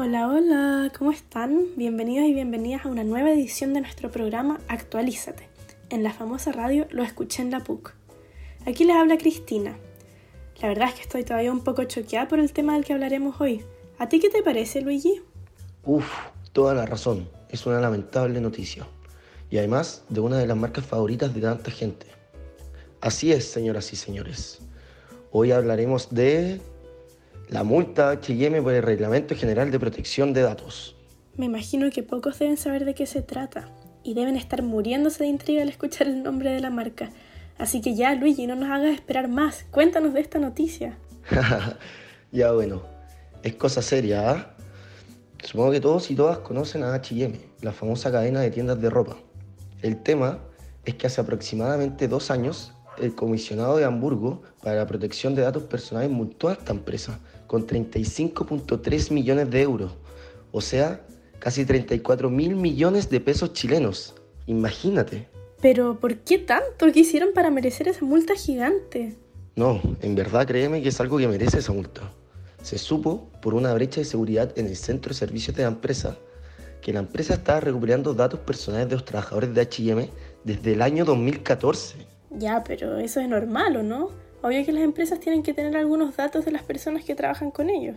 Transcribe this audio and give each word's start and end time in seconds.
Hola, 0.00 0.28
hola, 0.28 0.92
¿cómo 0.96 1.10
están? 1.10 1.74
Bienvenidos 1.74 2.28
y 2.28 2.32
bienvenidas 2.32 2.86
a 2.86 2.88
una 2.88 3.02
nueva 3.02 3.32
edición 3.32 3.74
de 3.74 3.80
nuestro 3.80 4.12
programa 4.12 4.60
Actualízate. 4.68 5.48
En 5.90 6.04
la 6.04 6.12
famosa 6.12 6.52
radio 6.52 6.86
Lo 6.92 7.02
escuché 7.02 7.42
en 7.42 7.50
la 7.50 7.64
PUC. 7.64 7.94
Aquí 8.64 8.84
les 8.84 8.94
habla 8.94 9.18
Cristina. 9.18 9.76
La 10.62 10.68
verdad 10.68 10.90
es 10.90 10.94
que 10.94 11.00
estoy 11.00 11.24
todavía 11.24 11.50
un 11.50 11.64
poco 11.64 11.82
choqueada 11.82 12.28
por 12.28 12.38
el 12.38 12.52
tema 12.52 12.74
del 12.74 12.84
que 12.84 12.92
hablaremos 12.92 13.40
hoy. 13.40 13.64
¿A 13.98 14.08
ti 14.08 14.20
qué 14.20 14.30
te 14.30 14.40
parece, 14.40 14.82
Luigi? 14.82 15.20
Uf, 15.82 16.08
toda 16.52 16.74
la 16.74 16.86
razón. 16.86 17.28
Es 17.48 17.66
una 17.66 17.80
lamentable 17.80 18.40
noticia. 18.40 18.86
Y 19.50 19.58
además 19.58 20.04
de 20.08 20.20
una 20.20 20.38
de 20.38 20.46
las 20.46 20.56
marcas 20.56 20.86
favoritas 20.86 21.34
de 21.34 21.40
tanta 21.40 21.72
gente. 21.72 22.06
Así 23.00 23.32
es, 23.32 23.46
señoras 23.46 23.92
y 23.92 23.96
señores. 23.96 24.60
Hoy 25.32 25.50
hablaremos 25.50 26.14
de 26.14 26.60
la 27.48 27.64
multa 27.64 28.12
HM 28.12 28.62
por 28.62 28.74
el 28.74 28.82
Reglamento 28.82 29.34
General 29.34 29.70
de 29.70 29.80
Protección 29.80 30.32
de 30.32 30.42
Datos. 30.42 30.96
Me 31.36 31.46
imagino 31.46 31.90
que 31.90 32.02
pocos 32.02 32.38
deben 32.38 32.56
saber 32.56 32.84
de 32.84 32.94
qué 32.94 33.06
se 33.06 33.22
trata 33.22 33.70
y 34.02 34.14
deben 34.14 34.36
estar 34.36 34.62
muriéndose 34.62 35.22
de 35.22 35.30
intriga 35.30 35.62
al 35.62 35.68
escuchar 35.68 36.08
el 36.08 36.22
nombre 36.22 36.50
de 36.50 36.60
la 36.60 36.70
marca. 36.70 37.10
Así 37.56 37.80
que 37.80 37.94
ya, 37.94 38.14
Luigi, 38.14 38.46
no 38.46 38.54
nos 38.54 38.70
hagas 38.70 38.94
esperar 38.94 39.28
más. 39.28 39.64
Cuéntanos 39.70 40.14
de 40.14 40.20
esta 40.20 40.38
noticia. 40.38 40.98
ya 42.32 42.52
bueno, 42.52 42.82
es 43.42 43.54
cosa 43.54 43.82
seria, 43.82 44.30
¿ah? 44.30 44.54
Supongo 45.42 45.72
que 45.72 45.80
todos 45.80 46.10
y 46.10 46.16
todas 46.16 46.38
conocen 46.38 46.82
a 46.82 46.94
HM, 46.94 47.32
la 47.62 47.72
famosa 47.72 48.10
cadena 48.10 48.40
de 48.40 48.50
tiendas 48.50 48.80
de 48.80 48.90
ropa. 48.90 49.16
El 49.82 50.02
tema 50.02 50.40
es 50.84 50.94
que 50.94 51.06
hace 51.06 51.20
aproximadamente 51.20 52.08
dos 52.08 52.30
años 52.30 52.72
el 53.00 53.14
comisionado 53.14 53.76
de 53.76 53.84
Hamburgo 53.84 54.42
para 54.62 54.76
la 54.76 54.86
protección 54.86 55.34
de 55.34 55.42
datos 55.42 55.64
personales 55.64 56.10
multó 56.10 56.48
a 56.48 56.52
esta 56.52 56.72
empresa 56.72 57.20
con 57.46 57.66
35.3 57.66 59.12
millones 59.12 59.50
de 59.50 59.62
euros, 59.62 59.92
o 60.52 60.60
sea, 60.60 61.04
casi 61.38 61.64
34 61.64 62.30
mil 62.30 62.56
millones 62.56 63.08
de 63.10 63.20
pesos 63.20 63.52
chilenos. 63.52 64.14
Imagínate. 64.46 65.28
Pero, 65.60 65.98
¿por 65.98 66.18
qué 66.18 66.38
tanto? 66.38 66.92
¿Qué 66.92 67.00
hicieron 67.00 67.30
para 67.34 67.50
merecer 67.50 67.88
esa 67.88 68.04
multa 68.04 68.34
gigante? 68.34 69.16
No, 69.56 69.80
en 70.02 70.14
verdad 70.14 70.46
créeme 70.46 70.82
que 70.82 70.88
es 70.90 71.00
algo 71.00 71.18
que 71.18 71.26
merece 71.26 71.58
esa 71.58 71.72
multa. 71.72 72.12
Se 72.62 72.78
supo 72.78 73.28
por 73.42 73.54
una 73.54 73.72
brecha 73.74 74.00
de 74.00 74.04
seguridad 74.04 74.56
en 74.56 74.66
el 74.66 74.76
centro 74.76 75.10
de 75.10 75.16
servicios 75.16 75.56
de 75.56 75.62
la 75.62 75.68
empresa 75.68 76.16
que 76.80 76.92
la 76.92 77.00
empresa 77.00 77.34
estaba 77.34 77.60
recuperando 77.60 78.14
datos 78.14 78.40
personales 78.40 78.88
de 78.88 78.94
los 78.94 79.04
trabajadores 79.04 79.54
de 79.54 79.62
HM 79.62 80.08
desde 80.44 80.72
el 80.72 80.82
año 80.82 81.04
2014. 81.04 81.96
Ya, 82.30 82.62
pero 82.64 82.98
eso 82.98 83.20
es 83.20 83.28
normal, 83.28 83.76
¿o 83.76 83.82
no? 83.82 84.10
Obvio 84.42 84.64
que 84.64 84.72
las 84.72 84.84
empresas 84.84 85.18
tienen 85.18 85.42
que 85.42 85.54
tener 85.54 85.76
algunos 85.76 86.16
datos 86.16 86.44
de 86.44 86.52
las 86.52 86.62
personas 86.62 87.04
que 87.04 87.14
trabajan 87.14 87.50
con 87.50 87.70
ellos. 87.70 87.96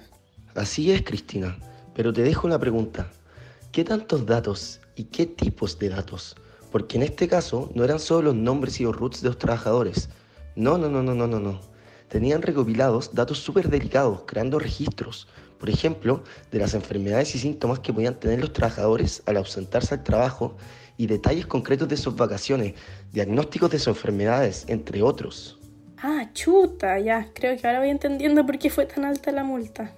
Así 0.56 0.92
es, 0.92 1.04
Cristina. 1.04 1.58
Pero 1.94 2.12
te 2.14 2.24
dejo 2.24 2.48
una 2.48 2.60
pregunta. 2.60 3.08
¿Qué 3.72 3.84
tantos 3.84 4.26
datos 4.26 4.82
y 4.96 5.06
qué 5.06 5.26
tipos 5.26 5.78
de 5.78 5.90
datos? 5.90 6.36
Porque 6.72 6.98
en 6.98 7.04
este 7.04 7.28
caso 7.28 7.70
no 7.76 7.84
eran 7.84 8.00
solo 8.00 8.30
los 8.30 8.36
nombres 8.36 8.80
y 8.80 8.84
los 8.84 8.96
roots 8.96 9.22
de 9.22 9.30
los 9.30 9.38
trabajadores. 9.38 10.10
No, 10.56 10.78
no, 10.78 10.90
no, 10.90 11.04
no, 11.04 11.14
no, 11.14 11.28
no, 11.28 11.40
no. 11.40 11.62
Tenían 12.08 12.42
recopilados 12.42 13.14
datos 13.14 13.40
súper 13.40 13.70
delicados, 13.70 14.24
creando 14.26 14.60
registros, 14.60 15.28
por 15.60 15.70
ejemplo, 15.70 16.24
de 16.52 16.60
las 16.60 16.74
enfermedades 16.74 17.36
y 17.36 17.40
síntomas 17.40 17.80
que 17.80 17.94
podían 17.94 18.20
tener 18.20 18.40
los 18.40 18.52
trabajadores 18.52 19.22
al 19.26 19.38
ausentarse 19.38 19.94
al 19.94 20.04
trabajo 20.04 20.58
y 21.02 21.08
detalles 21.08 21.48
concretos 21.48 21.90
de 21.90 21.98
sus 21.98 22.16
vacaciones, 22.16 22.76
diagnósticos 23.12 23.72
de 23.72 23.80
sus 23.80 23.88
enfermedades, 23.88 24.66
entre 24.68 25.02
otros. 25.02 25.58
Ah, 25.98 26.30
chuta, 26.32 27.00
ya, 27.00 27.32
creo 27.34 27.58
que 27.58 27.66
ahora 27.66 27.80
voy 27.80 27.90
entendiendo 27.90 28.46
por 28.46 28.60
qué 28.60 28.70
fue 28.70 28.86
tan 28.86 29.06
alta 29.06 29.32
la 29.32 29.44
multa. 29.44 29.96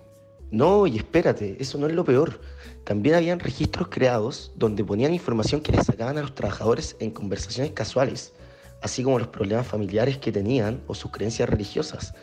No, 0.49 0.87
y 0.87 0.95
espérate, 0.95 1.57
eso 1.59 1.77
no 1.77 1.87
es 1.87 1.93
lo 1.93 2.05
peor. 2.05 2.39
También 2.85 3.15
habían 3.15 3.41
registros 3.41 3.89
creados 3.89 4.53
donde 4.55 4.85
ponían 4.85 5.13
información 5.13 5.59
que 5.59 5.73
les 5.73 5.85
sacaban 5.85 6.17
a 6.17 6.21
los 6.21 6.35
trabajadores 6.35 6.95
en 7.01 7.11
conversaciones 7.11 7.73
casuales, 7.73 8.31
así 8.81 9.03
como 9.03 9.19
los 9.19 9.27
problemas 9.27 9.67
familiares 9.67 10.17
que 10.19 10.31
tenían 10.31 10.81
o 10.87 10.95
sus 10.95 11.11
creencias 11.11 11.49
religiosas. 11.49 12.13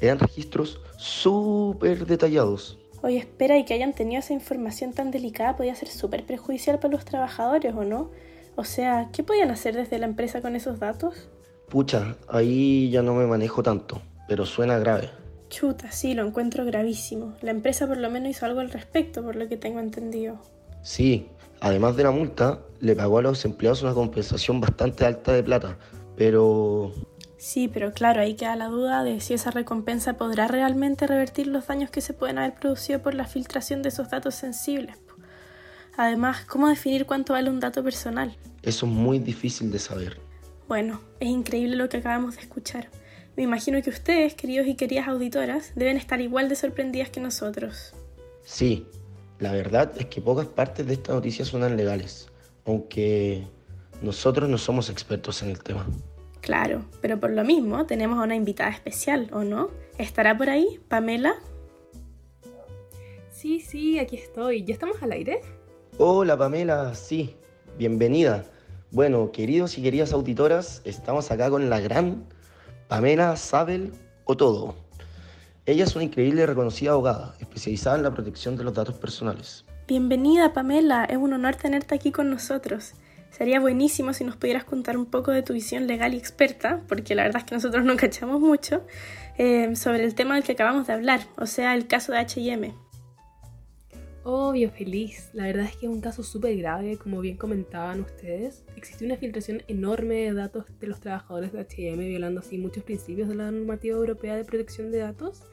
Eran 0.00 0.18
registros 0.18 0.80
súper 0.96 2.06
detallados. 2.06 2.78
Oye, 3.02 3.18
espera, 3.18 3.58
y 3.58 3.64
que 3.64 3.74
hayan 3.74 3.94
tenido 3.94 4.20
esa 4.20 4.32
información 4.32 4.92
tan 4.92 5.10
delicada 5.10 5.56
podía 5.56 5.74
ser 5.74 5.88
súper 5.88 6.24
perjudicial 6.24 6.78
para 6.78 6.92
los 6.92 7.04
trabajadores, 7.04 7.74
¿o 7.74 7.82
no? 7.84 8.10
O 8.54 8.64
sea, 8.64 9.10
¿qué 9.12 9.24
podían 9.24 9.50
hacer 9.50 9.74
desde 9.74 9.98
la 9.98 10.06
empresa 10.06 10.40
con 10.40 10.54
esos 10.54 10.78
datos? 10.78 11.28
Pucha, 11.68 12.16
ahí 12.28 12.90
ya 12.90 13.02
no 13.02 13.14
me 13.14 13.26
manejo 13.26 13.62
tanto, 13.62 14.00
pero 14.28 14.46
suena 14.46 14.78
grave. 14.78 15.10
Chuta, 15.48 15.90
sí, 15.90 16.14
lo 16.14 16.24
encuentro 16.24 16.64
gravísimo. 16.64 17.34
La 17.42 17.50
empresa 17.50 17.88
por 17.88 17.96
lo 17.96 18.08
menos 18.08 18.30
hizo 18.30 18.46
algo 18.46 18.60
al 18.60 18.70
respecto, 18.70 19.22
por 19.22 19.34
lo 19.34 19.48
que 19.48 19.56
tengo 19.56 19.80
entendido. 19.80 20.38
Sí, 20.82 21.26
además 21.60 21.96
de 21.96 22.04
la 22.04 22.10
multa, 22.12 22.60
le 22.80 22.94
pagó 22.94 23.18
a 23.18 23.22
los 23.22 23.44
empleados 23.44 23.82
una 23.82 23.94
compensación 23.94 24.60
bastante 24.60 25.04
alta 25.04 25.32
de 25.32 25.42
plata, 25.42 25.76
pero 26.16 26.92
Sí, 27.42 27.66
pero 27.66 27.92
claro, 27.92 28.20
ahí 28.20 28.34
queda 28.34 28.54
la 28.54 28.68
duda 28.68 29.02
de 29.02 29.18
si 29.18 29.34
esa 29.34 29.50
recompensa 29.50 30.12
podrá 30.12 30.46
realmente 30.46 31.08
revertir 31.08 31.48
los 31.48 31.66
daños 31.66 31.90
que 31.90 32.00
se 32.00 32.14
pueden 32.14 32.38
haber 32.38 32.54
producido 32.54 33.02
por 33.02 33.14
la 33.14 33.26
filtración 33.26 33.82
de 33.82 33.88
esos 33.88 34.08
datos 34.10 34.36
sensibles. 34.36 34.96
Además, 35.96 36.44
¿cómo 36.44 36.68
definir 36.68 37.04
cuánto 37.04 37.32
vale 37.32 37.50
un 37.50 37.58
dato 37.58 37.82
personal? 37.82 38.36
Eso 38.62 38.86
es 38.86 38.92
muy 38.92 39.18
difícil 39.18 39.72
de 39.72 39.80
saber. 39.80 40.20
Bueno, 40.68 41.00
es 41.18 41.30
increíble 41.30 41.74
lo 41.74 41.88
que 41.88 41.96
acabamos 41.96 42.36
de 42.36 42.42
escuchar. 42.42 42.90
Me 43.36 43.42
imagino 43.42 43.82
que 43.82 43.90
ustedes, 43.90 44.34
queridos 44.34 44.68
y 44.68 44.76
queridas 44.76 45.08
auditoras, 45.08 45.72
deben 45.74 45.96
estar 45.96 46.20
igual 46.20 46.48
de 46.48 46.54
sorprendidas 46.54 47.10
que 47.10 47.18
nosotros. 47.18 47.92
Sí, 48.44 48.86
la 49.40 49.50
verdad 49.50 49.90
es 49.98 50.06
que 50.06 50.20
pocas 50.20 50.46
partes 50.46 50.86
de 50.86 50.92
esta 50.92 51.12
noticia 51.12 51.44
suenan 51.44 51.76
legales, 51.76 52.28
aunque 52.64 53.44
nosotros 54.00 54.48
no 54.48 54.58
somos 54.58 54.88
expertos 54.88 55.42
en 55.42 55.50
el 55.50 55.60
tema. 55.60 55.84
Claro, 56.42 56.84
pero 57.00 57.20
por 57.20 57.30
lo 57.30 57.44
mismo 57.44 57.86
tenemos 57.86 58.18
a 58.18 58.24
una 58.24 58.34
invitada 58.34 58.70
especial, 58.70 59.30
¿o 59.32 59.44
no? 59.44 59.70
¿Estará 59.96 60.36
por 60.36 60.50
ahí, 60.50 60.80
Pamela? 60.88 61.36
Sí, 63.30 63.60
sí, 63.60 64.00
aquí 64.00 64.16
estoy. 64.16 64.64
¿Ya 64.64 64.74
estamos 64.74 65.00
al 65.02 65.12
aire? 65.12 65.40
Hola, 65.98 66.36
Pamela, 66.36 66.96
sí, 66.96 67.36
bienvenida. 67.78 68.44
Bueno, 68.90 69.30
queridos 69.30 69.78
y 69.78 69.82
queridas 69.82 70.12
auditoras, 70.12 70.82
estamos 70.84 71.30
acá 71.30 71.48
con 71.48 71.70
la 71.70 71.78
gran 71.78 72.24
Pamela 72.88 73.36
Sabel 73.36 73.92
Otodo. 74.24 74.74
Ella 75.64 75.84
es 75.84 75.94
una 75.94 76.04
increíble 76.04 76.42
y 76.42 76.46
reconocida 76.46 76.90
abogada, 76.90 77.36
especializada 77.38 77.96
en 77.98 78.02
la 78.02 78.12
protección 78.12 78.56
de 78.56 78.64
los 78.64 78.74
datos 78.74 78.96
personales. 78.96 79.64
Bienvenida, 79.86 80.52
Pamela. 80.52 81.04
Es 81.04 81.18
un 81.18 81.34
honor 81.34 81.54
tenerte 81.54 81.94
aquí 81.94 82.10
con 82.10 82.30
nosotros. 82.30 82.94
Sería 83.32 83.60
buenísimo 83.60 84.12
si 84.12 84.24
nos 84.24 84.36
pudieras 84.36 84.64
contar 84.64 84.98
un 84.98 85.06
poco 85.06 85.30
de 85.30 85.42
tu 85.42 85.54
visión 85.54 85.86
legal 85.86 86.12
y 86.12 86.18
experta, 86.18 86.82
porque 86.86 87.14
la 87.14 87.24
verdad 87.24 87.38
es 87.38 87.44
que 87.44 87.54
nosotros 87.54 87.84
no 87.84 87.96
cachamos 87.96 88.40
mucho, 88.40 88.86
eh, 89.38 89.74
sobre 89.74 90.04
el 90.04 90.14
tema 90.14 90.34
del 90.34 90.44
que 90.44 90.52
acabamos 90.52 90.86
de 90.86 90.92
hablar, 90.92 91.20
o 91.38 91.46
sea, 91.46 91.74
el 91.74 91.86
caso 91.86 92.12
de 92.12 92.18
HM. 92.18 92.74
Obvio, 94.24 94.70
feliz. 94.70 95.30
La 95.32 95.46
verdad 95.46 95.64
es 95.64 95.76
que 95.76 95.86
es 95.86 95.92
un 95.92 96.00
caso 96.00 96.22
súper 96.22 96.56
grave, 96.56 96.96
como 96.96 97.20
bien 97.20 97.36
comentaban 97.36 98.02
ustedes. 98.02 98.64
Existe 98.76 99.04
una 99.04 99.16
filtración 99.16 99.62
enorme 99.66 100.14
de 100.14 100.32
datos 100.32 100.66
de 100.78 100.86
los 100.86 101.00
trabajadores 101.00 101.52
de 101.52 101.60
HM, 101.60 101.98
violando 101.98 102.40
así 102.40 102.58
muchos 102.58 102.84
principios 102.84 103.28
de 103.28 103.34
la 103.34 103.50
normativa 103.50 103.96
europea 103.96 104.36
de 104.36 104.44
protección 104.44 104.92
de 104.92 104.98
datos, 104.98 105.48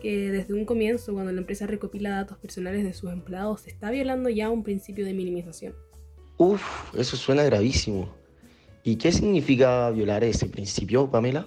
que 0.00 0.30
desde 0.30 0.54
un 0.54 0.66
comienzo, 0.66 1.14
cuando 1.14 1.32
la 1.32 1.40
empresa 1.40 1.66
recopila 1.66 2.10
datos 2.10 2.38
personales 2.38 2.84
de 2.84 2.92
sus 2.92 3.10
empleados, 3.10 3.62
se 3.62 3.70
está 3.70 3.90
violando 3.90 4.28
ya 4.28 4.50
un 4.50 4.62
principio 4.62 5.04
de 5.04 5.14
minimización. 5.14 5.74
Uf, 6.36 6.94
eso 6.96 7.16
suena 7.16 7.44
gravísimo. 7.44 8.12
¿Y 8.82 8.96
qué 8.96 9.12
significa 9.12 9.90
violar 9.90 10.24
ese 10.24 10.46
principio, 10.46 11.10
Pamela? 11.10 11.46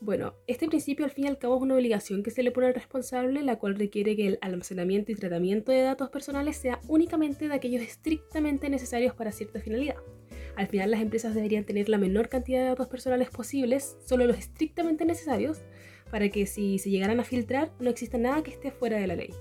Bueno, 0.00 0.34
este 0.46 0.68
principio 0.68 1.04
al 1.04 1.10
fin 1.10 1.24
y 1.24 1.26
al 1.28 1.38
cabo 1.38 1.56
es 1.56 1.62
una 1.62 1.74
obligación 1.74 2.22
que 2.22 2.30
se 2.30 2.44
le 2.44 2.52
pone 2.52 2.68
al 2.68 2.74
responsable, 2.74 3.42
la 3.42 3.56
cual 3.56 3.74
requiere 3.74 4.14
que 4.14 4.28
el 4.28 4.38
almacenamiento 4.42 5.10
y 5.10 5.16
tratamiento 5.16 5.72
de 5.72 5.82
datos 5.82 6.08
personales 6.10 6.56
sea 6.56 6.80
únicamente 6.86 7.48
de 7.48 7.54
aquellos 7.54 7.82
estrictamente 7.82 8.70
necesarios 8.70 9.12
para 9.14 9.32
cierta 9.32 9.60
finalidad. 9.60 9.96
Al 10.54 10.68
final 10.68 10.92
las 10.92 11.00
empresas 11.00 11.34
deberían 11.34 11.64
tener 11.64 11.88
la 11.88 11.98
menor 11.98 12.28
cantidad 12.28 12.60
de 12.60 12.66
datos 12.66 12.86
personales 12.86 13.30
posibles, 13.30 13.96
solo 14.04 14.24
los 14.26 14.38
estrictamente 14.38 15.04
necesarios, 15.04 15.58
para 16.12 16.28
que 16.28 16.46
si 16.46 16.78
se 16.78 16.90
llegaran 16.90 17.18
a 17.18 17.24
filtrar 17.24 17.72
no 17.80 17.90
exista 17.90 18.18
nada 18.18 18.44
que 18.44 18.52
esté 18.52 18.70
fuera 18.70 18.98
de 18.98 19.08
la 19.08 19.16
ley. 19.16 19.34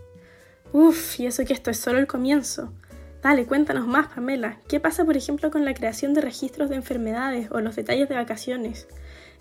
Uf, 0.74 1.20
y 1.20 1.28
eso 1.28 1.46
que 1.46 1.54
esto 1.54 1.70
es 1.70 1.78
solo 1.78 2.00
el 2.00 2.08
comienzo. 2.08 2.74
Dale, 3.22 3.46
cuéntanos 3.46 3.88
más, 3.88 4.08
Pamela. 4.08 4.60
¿Qué 4.68 4.80
pasa, 4.80 5.04
por 5.04 5.18
ejemplo, 5.18 5.50
con 5.52 5.66
la 5.66 5.74
creación 5.74 6.14
de 6.14 6.22
registros 6.22 6.70
de 6.70 6.76
enfermedades 6.76 7.50
o 7.52 7.60
los 7.60 7.76
detalles 7.76 8.08
de 8.10 8.16
vacaciones? 8.16 8.88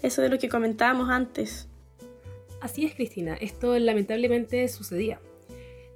Eso 0.03 0.23
de 0.23 0.29
lo 0.29 0.39
que 0.39 0.49
comentábamos 0.49 1.11
antes. 1.11 1.69
Así 2.61 2.85
es, 2.85 2.95
Cristina. 2.95 3.35
Esto 3.35 3.79
lamentablemente 3.79 4.67
sucedía. 4.69 5.21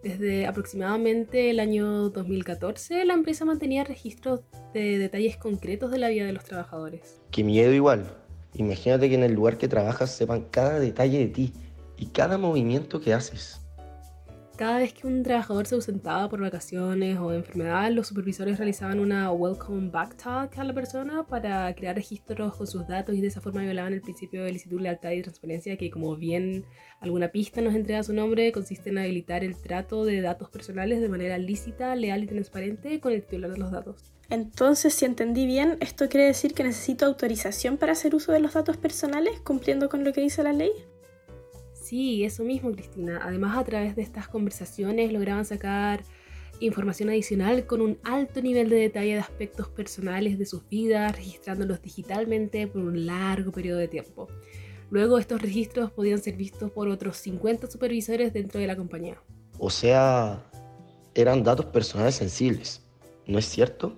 Desde 0.02 0.46
aproximadamente 0.46 1.50
el 1.50 1.60
año 1.60 2.08
2014, 2.10 3.04
la 3.04 3.14
empresa 3.14 3.44
mantenía 3.44 3.84
registros 3.84 4.40
de 4.72 4.98
detalles 4.98 5.36
concretos 5.36 5.90
de 5.90 5.98
la 5.98 6.08
vida 6.08 6.24
de 6.24 6.32
los 6.32 6.44
trabajadores. 6.44 7.20
Qué 7.30 7.44
miedo 7.44 7.72
igual. 7.72 8.06
Imagínate 8.54 9.08
que 9.08 9.14
en 9.14 9.24
el 9.24 9.34
lugar 9.34 9.58
que 9.58 9.68
trabajas 9.68 10.14
sepan 10.14 10.46
cada 10.50 10.78
detalle 10.80 11.18
de 11.18 11.28
ti 11.28 11.52
y 11.96 12.06
cada 12.06 12.38
movimiento 12.38 13.00
que 13.00 13.12
haces. 13.12 13.60
Cada 14.60 14.76
vez 14.76 14.92
que 14.92 15.06
un 15.06 15.22
trabajador 15.22 15.66
se 15.66 15.74
ausentaba 15.74 16.28
por 16.28 16.42
vacaciones 16.42 17.18
o 17.18 17.32
enfermedad, 17.32 17.90
los 17.92 18.08
supervisores 18.08 18.58
realizaban 18.58 19.00
una 19.00 19.32
welcome 19.32 19.88
back 19.88 20.18
talk 20.18 20.58
a 20.58 20.64
la 20.64 20.74
persona 20.74 21.26
para 21.26 21.74
crear 21.74 21.96
registros 21.96 22.54
con 22.54 22.66
sus 22.66 22.86
datos 22.86 23.14
y 23.14 23.22
de 23.22 23.28
esa 23.28 23.40
forma 23.40 23.62
violaban 23.62 23.94
el 23.94 24.02
principio 24.02 24.44
de 24.44 24.52
licitud, 24.52 24.78
lealtad 24.78 25.12
y 25.12 25.22
transparencia 25.22 25.78
que 25.78 25.90
como 25.90 26.14
bien 26.14 26.66
alguna 27.00 27.28
pista 27.28 27.62
nos 27.62 27.74
entrega 27.74 28.02
su 28.02 28.12
nombre, 28.12 28.52
consiste 28.52 28.90
en 28.90 28.98
habilitar 28.98 29.44
el 29.44 29.56
trato 29.56 30.04
de 30.04 30.20
datos 30.20 30.50
personales 30.50 31.00
de 31.00 31.08
manera 31.08 31.38
lícita, 31.38 31.96
leal 31.96 32.24
y 32.24 32.26
transparente 32.26 33.00
con 33.00 33.14
el 33.14 33.22
titular 33.22 33.52
de 33.52 33.56
los 33.56 33.70
datos. 33.70 34.12
Entonces, 34.28 34.92
si 34.92 35.06
entendí 35.06 35.46
bien, 35.46 35.78
esto 35.80 36.10
quiere 36.10 36.26
decir 36.26 36.52
que 36.52 36.64
necesito 36.64 37.06
autorización 37.06 37.78
para 37.78 37.92
hacer 37.92 38.14
uso 38.14 38.30
de 38.32 38.40
los 38.40 38.52
datos 38.52 38.76
personales 38.76 39.40
cumpliendo 39.40 39.88
con 39.88 40.04
lo 40.04 40.12
que 40.12 40.20
dice 40.20 40.42
la 40.42 40.52
ley. 40.52 40.70
Sí, 41.90 42.22
eso 42.22 42.44
mismo, 42.44 42.70
Cristina. 42.70 43.18
Además, 43.20 43.58
a 43.58 43.64
través 43.64 43.96
de 43.96 44.02
estas 44.02 44.28
conversaciones 44.28 45.12
lograban 45.12 45.44
sacar 45.44 46.04
información 46.60 47.08
adicional 47.08 47.66
con 47.66 47.80
un 47.80 47.98
alto 48.04 48.40
nivel 48.40 48.68
de 48.68 48.76
detalle 48.76 49.14
de 49.14 49.18
aspectos 49.18 49.66
personales 49.66 50.38
de 50.38 50.46
sus 50.46 50.68
vidas, 50.68 51.16
registrándolos 51.16 51.82
digitalmente 51.82 52.68
por 52.68 52.82
un 52.82 53.06
largo 53.06 53.50
periodo 53.50 53.80
de 53.80 53.88
tiempo. 53.88 54.28
Luego 54.88 55.18
estos 55.18 55.42
registros 55.42 55.90
podían 55.90 56.22
ser 56.22 56.36
vistos 56.36 56.70
por 56.70 56.86
otros 56.86 57.16
50 57.16 57.68
supervisores 57.68 58.32
dentro 58.32 58.60
de 58.60 58.68
la 58.68 58.76
compañía. 58.76 59.20
O 59.58 59.68
sea, 59.68 60.48
eran 61.16 61.42
datos 61.42 61.66
personales 61.66 62.14
sensibles, 62.14 62.86
¿no 63.26 63.36
es 63.36 63.46
cierto? 63.46 63.96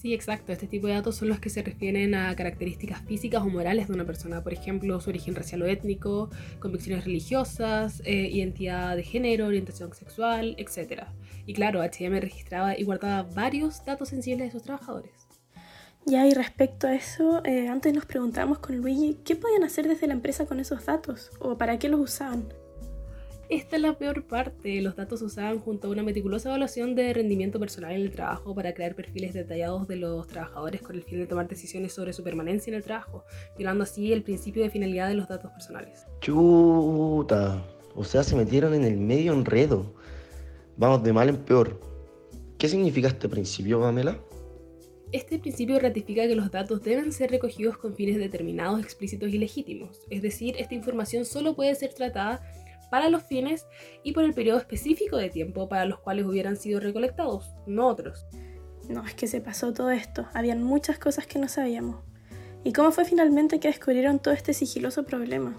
Sí, 0.00 0.14
exacto. 0.14 0.52
Este 0.52 0.68
tipo 0.68 0.86
de 0.86 0.94
datos 0.94 1.16
son 1.16 1.28
los 1.28 1.40
que 1.40 1.50
se 1.50 1.60
refieren 1.60 2.14
a 2.14 2.34
características 2.36 3.02
físicas 3.02 3.42
o 3.42 3.46
morales 3.46 3.88
de 3.88 3.94
una 3.94 4.04
persona, 4.04 4.44
por 4.44 4.52
ejemplo, 4.52 5.00
su 5.00 5.10
origen 5.10 5.34
racial 5.34 5.62
o 5.62 5.66
étnico, 5.66 6.30
convicciones 6.60 7.04
religiosas, 7.04 8.00
eh, 8.04 8.28
identidad 8.30 8.94
de 8.94 9.02
género, 9.02 9.46
orientación 9.46 9.92
sexual, 9.92 10.54
etc. 10.56 11.02
Y 11.46 11.54
claro, 11.54 11.82
HM 11.82 12.20
registraba 12.20 12.78
y 12.78 12.84
guardaba 12.84 13.28
varios 13.34 13.84
datos 13.84 14.10
sensibles 14.10 14.46
de 14.46 14.52
sus 14.52 14.62
trabajadores. 14.62 15.26
Ya, 16.06 16.28
y 16.28 16.32
respecto 16.32 16.86
a 16.86 16.94
eso, 16.94 17.44
eh, 17.44 17.66
antes 17.66 17.92
nos 17.92 18.06
preguntábamos 18.06 18.60
con 18.60 18.76
Luigi 18.76 19.18
qué 19.24 19.34
podían 19.34 19.64
hacer 19.64 19.88
desde 19.88 20.06
la 20.06 20.14
empresa 20.14 20.46
con 20.46 20.60
esos 20.60 20.86
datos 20.86 21.32
o 21.40 21.58
para 21.58 21.80
qué 21.80 21.88
los 21.88 22.00
usaban. 22.00 22.48
Esta 23.48 23.76
es 23.76 23.82
la 23.82 23.94
peor 23.94 24.24
parte. 24.24 24.82
Los 24.82 24.94
datos 24.94 25.22
usaban 25.22 25.58
junto 25.60 25.88
a 25.88 25.90
una 25.90 26.02
meticulosa 26.02 26.50
evaluación 26.50 26.94
de 26.94 27.14
rendimiento 27.14 27.58
personal 27.58 27.92
en 27.92 28.02
el 28.02 28.10
trabajo 28.10 28.54
para 28.54 28.74
crear 28.74 28.94
perfiles 28.94 29.32
detallados 29.32 29.88
de 29.88 29.96
los 29.96 30.26
trabajadores 30.26 30.82
con 30.82 30.96
el 30.96 31.02
fin 31.02 31.18
de 31.18 31.26
tomar 31.26 31.48
decisiones 31.48 31.94
sobre 31.94 32.12
su 32.12 32.22
permanencia 32.22 32.70
en 32.70 32.74
el 32.74 32.82
trabajo, 32.84 33.24
violando 33.56 33.84
así 33.84 34.12
el 34.12 34.22
principio 34.22 34.62
de 34.62 34.68
finalidad 34.68 35.08
de 35.08 35.14
los 35.14 35.28
datos 35.28 35.50
personales. 35.52 36.04
Chuta. 36.20 37.64
O 37.94 38.04
sea, 38.04 38.22
se 38.22 38.36
metieron 38.36 38.74
en 38.74 38.84
el 38.84 38.98
medio 38.98 39.32
enredo. 39.32 39.94
Vamos 40.76 41.02
de 41.02 41.14
mal 41.14 41.30
en 41.30 41.38
peor. 41.38 41.80
¿Qué 42.58 42.68
significa 42.68 43.08
este 43.08 43.30
principio, 43.30 43.80
Pamela? 43.80 44.18
Este 45.10 45.38
principio 45.38 45.78
ratifica 45.78 46.26
que 46.26 46.34
los 46.34 46.50
datos 46.50 46.82
deben 46.82 47.12
ser 47.12 47.30
recogidos 47.30 47.78
con 47.78 47.94
fines 47.94 48.18
determinados, 48.18 48.78
explícitos 48.80 49.30
y 49.32 49.38
legítimos. 49.38 50.02
Es 50.10 50.20
decir, 50.20 50.54
esta 50.58 50.74
información 50.74 51.24
solo 51.24 51.56
puede 51.56 51.74
ser 51.76 51.94
tratada 51.94 52.42
para 52.90 53.08
los 53.08 53.22
fines 53.22 53.66
y 54.02 54.12
por 54.12 54.24
el 54.24 54.34
periodo 54.34 54.58
específico 54.58 55.16
de 55.16 55.30
tiempo 55.30 55.68
para 55.68 55.84
los 55.84 56.00
cuales 56.00 56.26
hubieran 56.26 56.56
sido 56.56 56.80
recolectados, 56.80 57.52
no 57.66 57.86
otros. 57.86 58.26
No, 58.88 59.04
es 59.06 59.14
que 59.14 59.26
se 59.26 59.40
pasó 59.40 59.72
todo 59.72 59.90
esto. 59.90 60.26
Habían 60.32 60.62
muchas 60.62 60.98
cosas 60.98 61.26
que 61.26 61.38
no 61.38 61.48
sabíamos. 61.48 62.02
¿Y 62.64 62.72
cómo 62.72 62.90
fue 62.90 63.04
finalmente 63.04 63.60
que 63.60 63.68
descubrieron 63.68 64.18
todo 64.18 64.34
este 64.34 64.54
sigiloso 64.54 65.04
problema? 65.04 65.56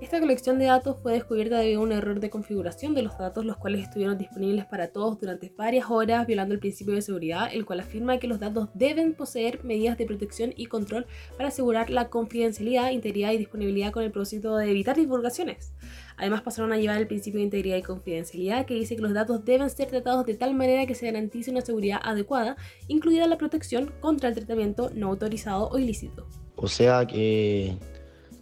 Esta 0.00 0.20
colección 0.20 0.60
de 0.60 0.66
datos 0.66 0.96
fue 1.02 1.14
descubierta 1.14 1.58
debido 1.58 1.80
a 1.80 1.82
un 1.82 1.90
error 1.90 2.20
de 2.20 2.30
configuración 2.30 2.94
de 2.94 3.02
los 3.02 3.18
datos, 3.18 3.44
los 3.44 3.56
cuales 3.56 3.82
estuvieron 3.82 4.16
disponibles 4.16 4.64
para 4.64 4.92
todos 4.92 5.18
durante 5.18 5.52
varias 5.56 5.90
horas, 5.90 6.24
violando 6.24 6.54
el 6.54 6.60
principio 6.60 6.94
de 6.94 7.02
seguridad, 7.02 7.48
el 7.52 7.66
cual 7.66 7.80
afirma 7.80 8.18
que 8.18 8.28
los 8.28 8.38
datos 8.38 8.68
deben 8.74 9.14
poseer 9.14 9.64
medidas 9.64 9.98
de 9.98 10.06
protección 10.06 10.54
y 10.56 10.66
control 10.66 11.06
para 11.36 11.48
asegurar 11.48 11.90
la 11.90 12.10
confidencialidad, 12.10 12.92
integridad 12.92 13.32
y 13.32 13.38
disponibilidad 13.38 13.90
con 13.90 14.04
el 14.04 14.12
propósito 14.12 14.56
de 14.56 14.70
evitar 14.70 14.94
divulgaciones. 14.94 15.72
Además 16.16 16.42
pasaron 16.42 16.72
a 16.72 16.78
llevar 16.78 16.98
el 16.98 17.08
principio 17.08 17.38
de 17.40 17.46
integridad 17.46 17.76
y 17.76 17.82
confidencialidad 17.82 18.66
que 18.66 18.74
dice 18.74 18.94
que 18.94 19.02
los 19.02 19.14
datos 19.14 19.44
deben 19.44 19.68
ser 19.68 19.88
tratados 19.88 20.24
de 20.26 20.34
tal 20.34 20.54
manera 20.54 20.86
que 20.86 20.94
se 20.94 21.06
garantice 21.06 21.50
una 21.50 21.62
seguridad 21.62 21.98
adecuada, 22.04 22.56
incluida 22.86 23.26
la 23.26 23.36
protección 23.36 23.92
contra 23.98 24.28
el 24.28 24.36
tratamiento 24.36 24.90
no 24.94 25.08
autorizado 25.08 25.68
o 25.70 25.76
ilícito. 25.76 26.28
O 26.54 26.68
sea 26.68 27.04
que 27.04 27.76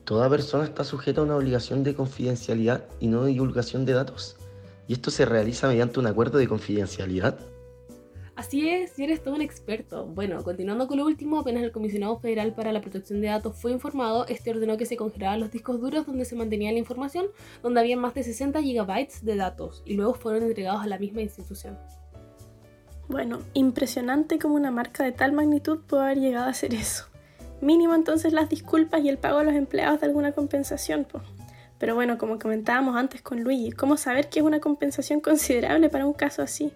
toda 0.07 0.31
persona 0.31 0.65
está 0.65 0.85
sujeta 0.85 1.21
a 1.21 1.25
una 1.25 1.37
obligación 1.37 1.83
de 1.83 1.95
confidencialidad 1.95 2.85
y 3.01 3.09
no 3.09 3.25
de 3.25 3.33
divulgación 3.33 3.85
de 3.85 3.93
datos. 3.93 4.37
Y 4.87 4.93
esto 4.93 5.11
se 5.11 5.27
realiza 5.27 5.67
mediante 5.67 5.99
un 5.99 6.07
acuerdo 6.07 6.39
de 6.39 6.47
confidencialidad. 6.47 7.37
Así 8.37 8.69
es, 8.69 8.97
y 8.99 9.05
eres 9.05 9.21
todo 9.23 9.35
un 9.35 9.41
experto. 9.41 10.07
Bueno, 10.07 10.45
continuando 10.45 10.87
con 10.87 10.99
lo 10.99 11.07
último, 11.07 11.41
apenas 11.41 11.65
el 11.65 11.73
Comisionado 11.73 12.21
Federal 12.21 12.55
para 12.55 12.71
la 12.71 12.81
Protección 12.81 13.21
de 13.21 13.27
Datos 13.27 13.57
fue 13.57 13.73
informado, 13.73 14.27
este 14.29 14.51
ordenó 14.51 14.77
que 14.77 14.87
se 14.87 14.97
congelaran 14.97 15.41
los 15.41 15.51
discos 15.51 15.81
duros 15.81 16.07
donde 16.07 16.25
se 16.25 16.37
mantenía 16.37 16.71
la 16.71 16.79
información, 16.79 17.27
donde 17.63 17.81
había 17.81 17.97
más 17.97 18.15
de 18.15 18.23
60 18.23 18.63
gigabytes 18.63 19.25
de 19.25 19.35
datos, 19.35 19.83
y 19.85 19.95
luego 19.95 20.15
fueron 20.15 20.45
entregados 20.45 20.83
a 20.83 20.87
la 20.87 20.99
misma 20.99 21.23
institución. 21.23 21.77
Bueno, 23.09 23.41
impresionante 23.55 24.39
como 24.39 24.55
una 24.55 24.71
marca 24.71 25.03
de 25.03 25.13
tal 25.13 25.33
magnitud 25.33 25.81
pudo 25.81 26.03
haber 26.03 26.19
llegado 26.19 26.47
a 26.47 26.51
hacer 26.51 26.75
eso. 26.75 27.07
Mínimo 27.61 27.95
entonces 27.95 28.33
las 28.33 28.49
disculpas 28.49 29.03
y 29.03 29.09
el 29.09 29.19
pago 29.19 29.39
a 29.39 29.45
los 29.45 29.55
empleados 29.55 30.01
de 30.01 30.07
alguna 30.07 30.33
compensación, 30.33 31.07
pues. 31.11 31.25
Pero 31.79 31.95
bueno, 31.95 32.17
como 32.17 32.39
comentábamos 32.39 32.97
antes 32.97 33.21
con 33.23 33.43
Luigi, 33.43 33.71
¿cómo 33.73 33.97
saber 33.97 34.29
qué 34.29 34.41
es 34.41 34.45
una 34.45 34.61
compensación 34.61 35.21
considerable 35.21 35.89
para 35.91 36.07
un 36.07 36.15
caso 36.15 36.43
así? 36.43 36.73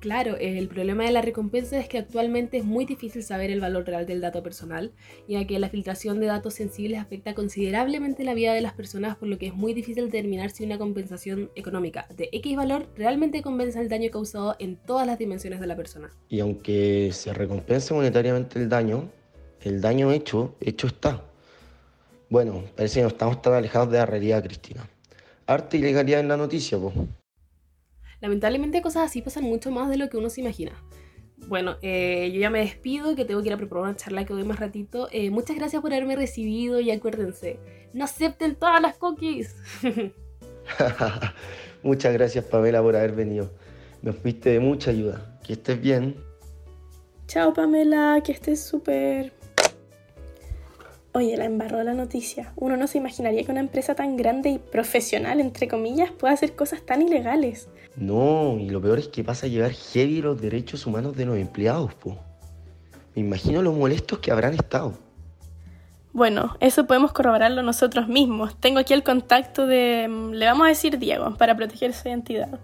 Claro, 0.00 0.36
el 0.38 0.68
problema 0.68 1.04
de 1.04 1.10
la 1.10 1.22
recompensa 1.22 1.78
es 1.78 1.88
que 1.88 1.98
actualmente 1.98 2.58
es 2.58 2.64
muy 2.64 2.84
difícil 2.84 3.22
saber 3.22 3.50
el 3.50 3.60
valor 3.60 3.86
real 3.86 4.06
del 4.06 4.20
dato 4.20 4.42
personal, 4.42 4.92
ya 5.26 5.46
que 5.46 5.58
la 5.58 5.70
filtración 5.70 6.20
de 6.20 6.26
datos 6.26 6.54
sensibles 6.54 7.00
afecta 7.00 7.34
considerablemente 7.34 8.22
la 8.22 8.34
vida 8.34 8.52
de 8.52 8.60
las 8.60 8.74
personas, 8.74 9.16
por 9.16 9.28
lo 9.28 9.38
que 9.38 9.46
es 9.46 9.54
muy 9.54 9.72
difícil 9.72 10.04
determinar 10.04 10.50
si 10.50 10.64
una 10.64 10.78
compensación 10.78 11.50
económica 11.56 12.06
de 12.14 12.28
X 12.30 12.56
valor 12.56 12.86
realmente 12.94 13.42
compensa 13.42 13.80
el 13.80 13.88
daño 13.88 14.10
causado 14.10 14.54
en 14.58 14.76
todas 14.76 15.06
las 15.06 15.18
dimensiones 15.18 15.58
de 15.58 15.66
la 15.66 15.76
persona. 15.76 16.10
Y 16.28 16.40
aunque 16.40 17.10
se 17.12 17.32
recompense 17.32 17.94
monetariamente 17.94 18.60
el 18.60 18.68
daño, 18.68 19.08
el 19.62 19.80
daño 19.80 20.12
hecho, 20.12 20.54
hecho 20.60 20.86
está. 20.86 21.22
Bueno, 22.28 22.64
parece 22.76 22.96
que 22.96 23.02
no 23.02 23.08
estamos 23.08 23.42
tan 23.42 23.54
alejados 23.54 23.90
de 23.90 23.98
la 23.98 24.06
realidad, 24.06 24.42
Cristina. 24.42 24.88
Arte 25.46 25.76
y 25.76 25.80
legalidad 25.80 26.20
en 26.20 26.28
la 26.28 26.36
noticia, 26.36 26.78
pues. 26.78 26.94
Lamentablemente 28.20 28.82
cosas 28.82 29.04
así 29.04 29.22
pasan 29.22 29.44
mucho 29.44 29.70
más 29.70 29.88
de 29.88 29.96
lo 29.96 30.08
que 30.08 30.16
uno 30.16 30.30
se 30.30 30.40
imagina. 30.40 30.72
Bueno, 31.48 31.76
eh, 31.82 32.30
yo 32.32 32.40
ya 32.40 32.50
me 32.50 32.60
despido, 32.60 33.14
que 33.14 33.24
tengo 33.24 33.42
que 33.42 33.48
ir 33.48 33.52
a 33.52 33.56
preparar 33.56 33.84
una 33.84 33.96
charla 33.96 34.24
que 34.24 34.32
doy 34.32 34.44
más 34.44 34.58
ratito. 34.58 35.08
Eh, 35.12 35.30
muchas 35.30 35.56
gracias 35.56 35.82
por 35.82 35.92
haberme 35.92 36.16
recibido 36.16 36.80
y 36.80 36.90
acuérdense, 36.90 37.58
no 37.92 38.04
acepten 38.04 38.56
todas 38.56 38.80
las 38.80 38.96
cookies. 38.96 39.54
muchas 41.82 42.12
gracias 42.14 42.44
Pamela 42.44 42.82
por 42.82 42.96
haber 42.96 43.12
venido. 43.12 43.50
Nos 44.02 44.16
fuiste 44.16 44.50
de 44.50 44.60
mucha 44.60 44.90
ayuda. 44.90 45.38
Que 45.44 45.52
estés 45.52 45.80
bien. 45.80 46.16
Chao 47.28 47.52
Pamela, 47.52 48.20
que 48.24 48.32
estés 48.32 48.60
súper. 48.60 49.35
Oye, 51.16 51.34
la 51.38 51.46
embarró 51.46 51.82
la 51.82 51.94
noticia. 51.94 52.52
Uno 52.56 52.76
no 52.76 52.86
se 52.86 52.98
imaginaría 52.98 53.42
que 53.42 53.50
una 53.50 53.60
empresa 53.60 53.94
tan 53.94 54.18
grande 54.18 54.50
y 54.50 54.58
profesional, 54.58 55.40
entre 55.40 55.66
comillas, 55.66 56.10
pueda 56.10 56.34
hacer 56.34 56.54
cosas 56.54 56.84
tan 56.84 57.00
ilegales. 57.00 57.70
No, 57.96 58.58
y 58.60 58.68
lo 58.68 58.82
peor 58.82 58.98
es 58.98 59.08
que 59.08 59.24
pasa 59.24 59.46
a 59.46 59.48
llevar 59.48 59.72
heavy 59.72 60.20
los 60.20 60.38
derechos 60.38 60.84
humanos 60.84 61.16
de 61.16 61.24
los 61.24 61.38
empleados, 61.38 61.94
po. 61.94 62.18
Me 63.14 63.22
imagino 63.22 63.62
lo 63.62 63.72
molestos 63.72 64.18
que 64.18 64.30
habrán 64.30 64.52
estado. 64.52 64.92
Bueno, 66.12 66.54
eso 66.60 66.86
podemos 66.86 67.12
corroborarlo 67.12 67.62
nosotros 67.62 68.08
mismos. 68.08 68.54
Tengo 68.60 68.78
aquí 68.78 68.92
el 68.92 69.02
contacto 69.02 69.66
de, 69.66 70.08
mm, 70.10 70.32
le 70.32 70.44
vamos 70.44 70.66
a 70.66 70.68
decir 70.68 70.98
Diego, 70.98 71.34
para 71.38 71.56
proteger 71.56 71.94
su 71.94 72.08
identidad. 72.08 72.60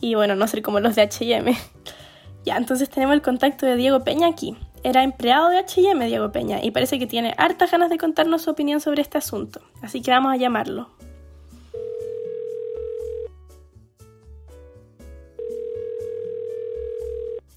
Y 0.00 0.14
bueno, 0.14 0.36
no 0.36 0.46
ser 0.46 0.62
como 0.62 0.78
los 0.78 0.94
de 0.94 1.02
HM. 1.02 1.56
Ya, 2.44 2.58
entonces 2.58 2.90
tenemos 2.90 3.14
el 3.14 3.22
contacto 3.22 3.64
de 3.64 3.74
Diego 3.74 4.04
Peña 4.04 4.28
aquí 4.28 4.54
era 4.84 5.02
empleado 5.02 5.48
de 5.48 5.58
HM, 5.60 6.04
Diego 6.06 6.30
Peña, 6.30 6.62
y 6.62 6.70
parece 6.70 6.98
que 6.98 7.06
tiene 7.06 7.34
hartas 7.38 7.70
ganas 7.70 7.88
de 7.88 7.96
contarnos 7.96 8.42
su 8.42 8.50
opinión 8.50 8.80
sobre 8.80 9.00
este 9.00 9.16
asunto. 9.16 9.62
Así 9.82 10.02
que 10.02 10.10
vamos 10.10 10.32
a 10.32 10.36
llamarlo. 10.36 10.90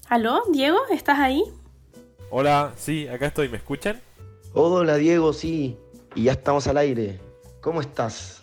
¿Aló, 0.08 0.42
Diego? 0.50 0.78
¿Estás 0.90 1.18
ahí? 1.18 1.44
Hola, 2.30 2.72
sí, 2.76 3.06
acá 3.08 3.26
estoy, 3.26 3.50
¿me 3.50 3.58
escuchan? 3.58 4.00
Hola, 4.54 4.96
Diego, 4.96 5.34
sí. 5.34 5.76
Y 6.14 6.24
ya 6.24 6.32
estamos 6.32 6.66
al 6.66 6.78
aire. 6.78 7.20
¿Cómo 7.60 7.82
estás? 7.82 8.40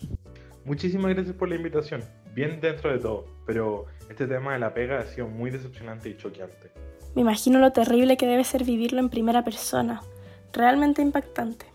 Muchísimas 0.64 1.12
gracias 1.16 1.36
por 1.36 1.50
la 1.50 1.56
invitación. 1.56 2.04
Bien 2.36 2.62
dentro 2.62 2.92
de 2.92 3.00
todo, 3.00 3.26
pero 3.48 3.86
este 4.12 4.28
tema 4.28 4.54
de 4.54 4.60
la 4.60 4.76
pega 4.76 5.00
ha 5.00 5.06
sido 5.08 5.28
muy 5.28 5.50
decepcionante 5.50 6.10
y 6.10 6.18
choqueante. 6.18 6.85
Me 7.16 7.22
imagino 7.22 7.60
lo 7.60 7.72
terrible 7.72 8.18
que 8.18 8.28
debe 8.28 8.44
ser 8.44 8.66
vivirlo 8.66 9.00
en 9.00 9.10
primera 9.10 9.44
persona. 9.44 10.02
Realmente 10.52 11.02
impactante. 11.02 11.66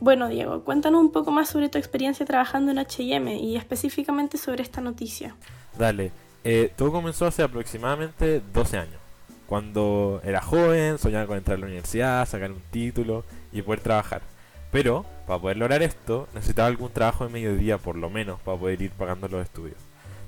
Bueno, 0.00 0.28
Diego, 0.28 0.64
cuéntanos 0.64 1.00
un 1.00 1.12
poco 1.12 1.30
más 1.30 1.48
sobre 1.48 1.68
tu 1.68 1.76
experiencia 1.76 2.24
trabajando 2.24 2.70
en 2.70 2.78
HM 2.78 3.28
y 3.28 3.56
específicamente 3.56 4.38
sobre 4.38 4.62
esta 4.62 4.80
noticia. 4.80 5.34
Dale, 5.76 6.12
eh, 6.44 6.72
todo 6.74 6.92
comenzó 6.92 7.26
hace 7.26 7.42
aproximadamente 7.42 8.40
12 8.54 8.78
años. 8.78 9.00
Cuando 9.46 10.20
era 10.24 10.40
joven, 10.40 10.98
soñaba 10.98 11.26
con 11.26 11.36
entrar 11.36 11.56
a 11.56 11.60
la 11.60 11.66
universidad, 11.66 12.26
sacar 12.28 12.52
un 12.52 12.62
título 12.70 13.24
y 13.52 13.62
poder 13.62 13.80
trabajar. 13.80 14.22
Pero, 14.70 15.04
para 15.26 15.40
poder 15.40 15.56
lograr 15.56 15.82
esto, 15.82 16.28
necesitaba 16.34 16.68
algún 16.68 16.90
trabajo 16.90 17.26
de 17.26 17.32
mediodía 17.32 17.78
por 17.78 17.96
lo 17.96 18.08
menos 18.08 18.40
para 18.40 18.58
poder 18.58 18.80
ir 18.80 18.90
pagando 18.92 19.28
los 19.28 19.42
estudios. 19.42 19.78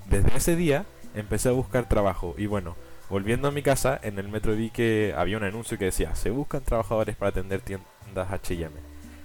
Desde 0.09 0.37
ese 0.37 0.57
día 0.57 0.85
empecé 1.15 1.49
a 1.49 1.53
buscar 1.53 1.89
trabajo 1.89 2.35
y 2.39 2.47
bueno, 2.47 2.77
volviendo 3.11 3.49
a 3.49 3.51
mi 3.51 3.63
casa, 3.63 3.99
en 4.03 4.19
el 4.19 4.29
metro 4.29 4.55
vi 4.55 4.71
que 4.71 5.13
había 5.17 5.37
un 5.37 5.43
anuncio 5.43 5.77
que 5.77 5.87
decía, 5.87 6.15
se 6.15 6.31
buscan 6.31 6.63
trabajadores 6.63 7.17
para 7.17 7.31
atender 7.31 7.61
tiendas 7.61 8.31
HM. 8.31 8.71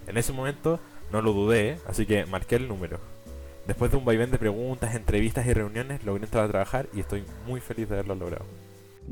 En 0.08 0.18
ese 0.18 0.34
momento 0.34 0.80
no 1.12 1.22
lo 1.22 1.32
dudé, 1.34 1.78
así 1.88 2.06
que 2.06 2.26
marqué 2.26 2.56
el 2.56 2.68
número. 2.68 3.00
Después 3.68 3.92
de 3.92 3.98
un 3.98 4.06
vaivén 4.06 4.32
de 4.32 4.38
preguntas, 4.38 4.96
entrevistas 4.96 5.46
y 5.48 5.54
reuniones, 5.54 6.04
logré 6.04 6.26
entrar 6.26 6.46
a 6.46 6.48
trabajar 6.48 6.88
y 6.94 7.00
estoy 7.00 7.24
muy 7.48 7.62
feliz 7.62 7.88
de 7.88 7.96
haberlo 7.96 8.16
logrado. 8.16 8.46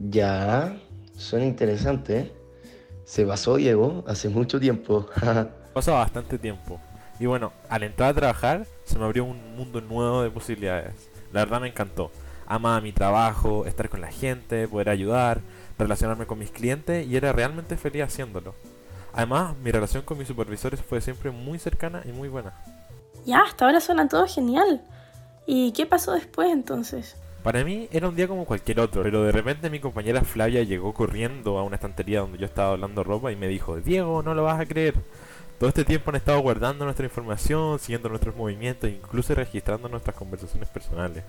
Ya, 0.09 0.77
suena 1.15 1.45
interesante. 1.45 2.17
¿eh? 2.19 2.31
Se 3.05 3.25
pasó 3.25 3.55
Diego 3.55 4.03
hace 4.07 4.29
mucho 4.29 4.59
tiempo. 4.59 5.07
Pasó 5.73 5.93
bastante 5.93 6.37
tiempo. 6.37 6.79
Y 7.19 7.25
bueno, 7.25 7.51
al 7.67 7.83
entrar 7.83 8.09
a 8.09 8.13
trabajar 8.13 8.67
se 8.83 8.99
me 8.99 9.05
abrió 9.05 9.25
un 9.25 9.55
mundo 9.55 9.81
nuevo 9.81 10.21
de 10.21 10.29
posibilidades. 10.29 11.09
La 11.31 11.41
verdad 11.45 11.61
me 11.61 11.67
encantó. 11.67 12.11
Amaba 12.45 12.81
mi 12.81 12.91
trabajo, 12.91 13.65
estar 13.65 13.89
con 13.89 14.01
la 14.01 14.11
gente, 14.11 14.67
poder 14.67 14.89
ayudar, 14.89 15.41
relacionarme 15.77 16.25
con 16.25 16.39
mis 16.39 16.51
clientes 16.51 17.07
y 17.07 17.15
era 17.15 17.31
realmente 17.31 17.77
feliz 17.77 18.03
haciéndolo. 18.03 18.55
Además, 19.13 19.55
mi 19.57 19.71
relación 19.71 20.03
con 20.03 20.17
mis 20.17 20.27
supervisores 20.27 20.81
fue 20.81 20.99
siempre 21.01 21.31
muy 21.31 21.59
cercana 21.59 22.01
y 22.05 22.11
muy 22.11 22.29
buena. 22.29 22.53
Ya, 23.25 23.41
hasta 23.41 23.65
ahora 23.65 23.79
suena 23.79 24.07
todo 24.07 24.27
genial. 24.27 24.81
¿Y 25.45 25.71
qué 25.73 25.85
pasó 25.85 26.13
después 26.13 26.51
entonces? 26.51 27.15
Para 27.43 27.63
mí 27.63 27.89
era 27.91 28.07
un 28.07 28.15
día 28.15 28.27
como 28.27 28.45
cualquier 28.45 28.79
otro, 28.79 29.03
pero 29.03 29.23
de 29.23 29.31
repente 29.31 29.69
mi 29.69 29.79
compañera 29.79 30.21
Flavia 30.21 30.63
llegó 30.63 30.93
corriendo 30.93 31.57
a 31.57 31.63
una 31.63 31.75
estantería 31.75 32.21
donde 32.21 32.37
yo 32.37 32.45
estaba 32.45 32.71
hablando 32.71 33.03
ropa 33.03 33.31
y 33.31 33.35
me 33.35 33.49
dijo, 33.49 33.75
Diego, 33.77 34.23
no 34.23 34.33
lo 34.33 34.43
vas 34.43 34.59
a 34.59 34.65
creer. 34.65 34.95
Todo 35.59 35.67
este 35.67 35.83
tiempo 35.83 36.09
han 36.09 36.15
estado 36.15 36.39
guardando 36.39 36.85
nuestra 36.85 37.05
información, 37.05 37.79
siguiendo 37.79 38.09
nuestros 38.09 38.35
movimientos, 38.35 38.89
incluso 38.89 39.35
registrando 39.35 39.89
nuestras 39.89 40.15
conversaciones 40.15 40.69
personales. 40.69 41.23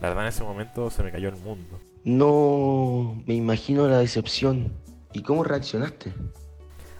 La 0.00 0.08
verdad 0.08 0.24
en 0.24 0.28
ese 0.28 0.44
momento 0.44 0.90
se 0.90 1.02
me 1.02 1.12
cayó 1.12 1.28
el 1.28 1.36
mundo. 1.36 1.78
No, 2.04 3.22
me 3.26 3.34
imagino 3.34 3.88
la 3.88 3.98
decepción. 3.98 4.72
¿Y 5.12 5.22
cómo 5.22 5.44
reaccionaste? 5.44 6.12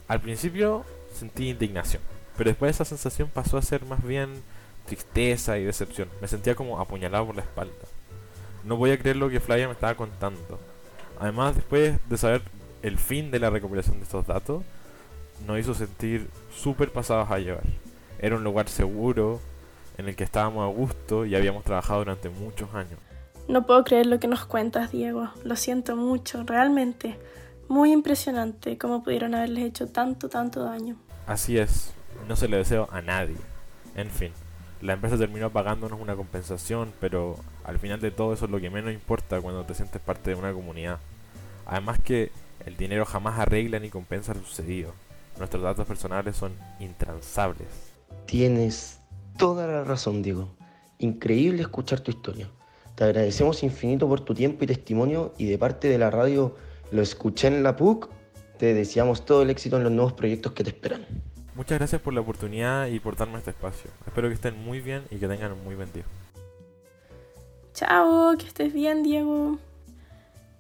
Al 0.09 0.21
principio 0.21 0.85
sentí 1.13 1.49
indignación, 1.49 2.03
pero 2.37 2.51
después 2.51 2.75
esa 2.75 2.85
sensación 2.85 3.29
pasó 3.33 3.59
a 3.59 3.63
ser 3.63 3.85
más 3.85 4.03
bien 4.05 4.31
tristeza 4.87 5.59
y 5.59 5.65
decepción. 5.65 6.09
Me 6.21 6.29
sentía 6.29 6.55
como 6.55 6.81
apuñalado 6.81 7.27
por 7.27 7.37
la 7.37 7.43
espalda. 7.43 7.75
No 8.65 8.77
voy 8.77 8.93
a 8.93 8.99
creer 8.99 9.17
lo 9.17 9.29
que 9.29 9.41
Flavia 9.41 9.67
me 9.67 9.75
estaba 9.75 9.95
contando. 9.95 10.59
Además, 11.19 11.55
después 11.55 11.99
de 12.09 12.17
saber 12.17 12.43
el 12.83 12.99
fin 12.99 13.31
de 13.31 13.39
la 13.39 13.51
recuperación 13.51 13.99
de 13.99 14.05
estos 14.05 14.27
datos, 14.27 14.63
nos 15.47 15.59
hizo 15.59 15.75
sentir 15.75 16.29
súper 16.55 16.91
pasados 16.93 17.31
a 17.31 17.39
llevar. 17.39 17.65
Era 18.19 18.37
un 18.37 18.45
lugar 18.45 18.69
seguro, 18.69 19.41
en 19.97 20.09
el 20.09 20.17
que 20.17 20.25
estábamos 20.25 20.65
a 20.65 20.75
gusto 20.75 21.25
y 21.25 21.35
habíamos 21.35 21.65
trabajado 21.65 22.01
durante 22.01 22.29
muchos 22.29 22.75
años. 22.75 22.99
No 23.49 23.67
puedo 23.67 23.85
creer 23.85 24.07
lo 24.07 24.19
que 24.19 24.27
nos 24.27 24.47
cuentas, 24.47 24.91
Diego. 24.91 25.31
Lo 25.45 25.57
siento 25.57 25.97
mucho, 25.97 26.45
realmente. 26.45 27.19
Muy 27.69 27.93
impresionante 27.93 28.79
cómo 28.79 29.03
pudieron 29.03 29.35
haberles 29.35 29.65
hecho 29.65 29.89
tanto, 29.89 30.29
tanto 30.29 30.65
daño. 30.65 30.97
Así 31.27 31.59
es, 31.59 31.93
no 32.29 32.37
se 32.37 32.49
le 32.49 32.57
deseo 32.59 32.89
a 32.91 33.03
nadie. 33.03 33.37
En 33.97 34.11
fin, 34.11 34.33
la 34.81 34.95
empresa 34.95 35.17
terminó 35.17 35.51
pagándonos 35.51 36.01
una 36.01 36.17
compensación, 36.17 36.93
pero 37.01 37.37
al 37.65 37.79
final 37.79 38.01
de 38.01 38.11
todo 38.11 38.35
eso 38.35 38.47
es 38.47 38.51
lo 38.51 38.61
que 38.61 38.71
menos 38.71 38.93
importa 38.93 39.41
cuando 39.41 39.65
te 39.65 39.75
sientes 39.75 40.01
parte 40.01 40.31
de 40.31 40.37
una 40.37 40.53
comunidad. 40.53 40.99
Además 41.67 41.99
que 42.01 42.31
el 42.67 42.77
dinero 42.77 43.07
jamás 43.07 43.39
arregla 43.39 43.79
ni 43.79 43.91
compensa 43.91 44.35
lo 44.35 44.41
sucedido. 44.41 44.93
Nuestros 45.39 45.63
datos 45.63 45.87
personales 45.87 46.37
son 46.37 46.53
intransables. 46.81 47.69
Tienes 48.27 49.01
toda 49.37 49.67
la 49.67 49.85
razón, 49.85 50.23
Diego. 50.23 50.49
Increíble 50.99 51.63
escuchar 51.63 52.01
tu 52.01 52.11
historia. 52.11 52.49
Te 52.95 53.05
agradecemos 53.05 53.63
infinito 53.63 54.09
por 54.09 54.21
tu 54.21 54.35
tiempo 54.35 54.65
y 54.65 54.67
testimonio 54.67 55.35
y 55.37 55.47
de 55.47 55.59
parte 55.59 55.89
de 55.89 55.99
la 55.99 56.11
radio 56.11 56.55
Lo 56.91 57.03
escuché 57.03 57.49
en 57.49 57.63
la 57.63 57.77
PUC. 57.77 58.09
Te 58.59 58.73
deseamos 58.73 59.25
todo 59.25 59.43
el 59.43 59.51
éxito 59.51 59.77
en 59.77 59.83
los 59.83 59.93
nuevos 59.93 60.13
proyectos 60.13 60.53
que 60.53 60.63
te 60.63 60.71
esperan. 60.71 61.05
Muchas 61.57 61.79
gracias 61.79 62.01
por 62.01 62.13
la 62.15 62.21
oportunidad 62.21 62.87
y 62.87 63.01
por 63.01 63.17
darme 63.17 63.39
este 63.39 63.51
espacio. 63.51 63.91
Espero 64.07 64.29
que 64.29 64.35
estén 64.35 64.57
muy 64.63 64.81
bien 64.81 65.05
y 65.11 65.17
que 65.17 65.29
tengan 65.29 65.53
un 65.53 65.65
muy 65.65 65.75
buen 65.75 65.93
día. 65.93 66.05
Chao, 67.73 68.37
que 68.39 68.47
estés 68.47 68.73
bien, 68.73 69.03
Diego. 69.03 69.59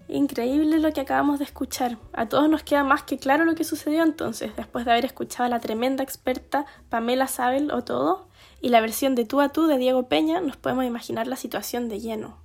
Increíble 0.09 0.78
lo 0.81 0.93
que 0.93 1.00
acabamos 1.00 1.38
de 1.38 1.45
escuchar. 1.45 1.97
A 2.12 2.28
todos 2.28 2.49
nos 2.49 2.62
queda 2.62 2.85
más 2.85 3.02
que 3.02 3.19
claro 3.19 3.45
lo 3.45 3.54
que 3.54 3.64
sucedió 3.64 4.02
entonces, 4.02 4.54
después 4.57 4.85
de 4.85 4.93
haber 4.93 5.04
escuchado 5.04 5.45
a 5.45 5.49
la 5.49 5.61
tremenda 5.61 6.02
experta 6.02 6.66
Pamela 6.90 7.26
Sabel 7.26 7.71
o 7.71 7.83
todo, 7.83 8.28
y 8.60 8.70
la 8.70 8.80
versión 8.80 9.14
de 9.14 9.24
tú 9.24 9.40
a 9.40 9.50
tú 9.50 9.66
de 9.66 9.78
Diego 9.78 10.08
Peña, 10.08 10.40
nos 10.40 10.56
podemos 10.56 10.84
imaginar 10.84 11.26
la 11.26 11.36
situación 11.36 11.88
de 11.88 12.00
lleno. 12.00 12.38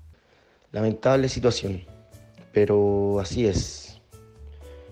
Lamentable 0.72 1.30
situación, 1.30 1.84
pero 2.54 3.20
así 3.20 3.48
es. 3.48 4.00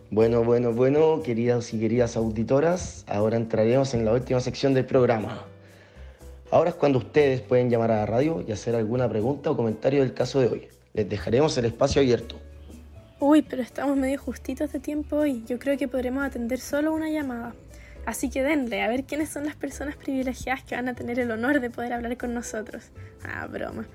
Bueno, 0.09 0.43
bueno, 0.43 0.71
bueno, 0.71 1.21
queridas 1.21 1.73
y 1.73 1.79
queridas 1.79 2.15
auditoras, 2.15 3.03
ahora 3.07 3.35
entraremos 3.35 3.93
en 3.93 4.05
la 4.05 4.13
última 4.13 4.39
sección 4.39 4.73
del 4.73 4.85
programa. 4.85 5.43
Ahora 6.49 6.69
es 6.69 6.75
cuando 6.77 6.99
ustedes 6.99 7.41
pueden 7.41 7.69
llamar 7.69 7.91
a 7.91 7.97
la 7.97 8.05
radio 8.05 8.43
y 8.47 8.53
hacer 8.53 8.73
alguna 8.75 9.09
pregunta 9.09 9.51
o 9.51 9.57
comentario 9.57 9.99
del 9.99 10.13
caso 10.13 10.39
de 10.39 10.47
hoy. 10.47 10.67
Les 10.93 11.09
dejaremos 11.09 11.57
el 11.57 11.65
espacio 11.65 12.01
abierto. 12.01 12.37
Uy, 13.19 13.41
pero 13.41 13.61
estamos 13.61 13.97
medio 13.97 14.17
justitos 14.17 14.71
de 14.71 14.79
tiempo 14.79 15.17
hoy. 15.17 15.43
Yo 15.45 15.59
creo 15.59 15.77
que 15.77 15.87
podremos 15.87 16.23
atender 16.23 16.59
solo 16.59 16.93
una 16.93 17.09
llamada. 17.09 17.53
Así 18.07 18.29
que 18.29 18.41
denle, 18.41 18.81
a 18.83 18.87
ver 18.87 19.03
quiénes 19.03 19.27
son 19.27 19.43
las 19.43 19.57
personas 19.57 19.97
privilegiadas 19.97 20.63
que 20.63 20.77
van 20.77 20.87
a 20.87 20.93
tener 20.93 21.19
el 21.19 21.29
honor 21.29 21.59
de 21.59 21.69
poder 21.69 21.91
hablar 21.91 22.15
con 22.15 22.33
nosotros. 22.33 22.85
Ah, 23.21 23.45
broma. 23.47 23.85